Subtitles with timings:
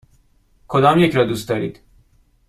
[0.67, 1.79] کدامیک را دوست دارید؟